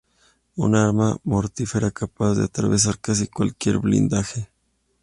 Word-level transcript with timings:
Un 0.55 0.75
arma 0.75 1.19
mortífera 1.23 1.91
capaz 1.91 2.33
de 2.33 2.45
atravesar 2.45 2.97
casi 2.97 3.27
cualquier 3.27 3.77
blindaje. 3.77 4.49